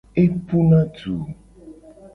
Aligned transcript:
Epuna 0.23 0.79
du. 0.97 1.13